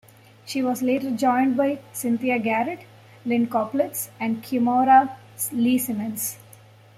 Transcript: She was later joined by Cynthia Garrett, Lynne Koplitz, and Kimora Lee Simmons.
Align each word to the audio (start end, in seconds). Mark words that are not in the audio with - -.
She 0.47 0.63
was 0.63 0.81
later 0.81 1.11
joined 1.11 1.55
by 1.55 1.77
Cynthia 1.93 2.39
Garrett, 2.39 2.85
Lynne 3.23 3.45
Koplitz, 3.45 4.09
and 4.19 4.41
Kimora 4.41 5.15
Lee 5.53 5.77
Simmons. 5.77 6.39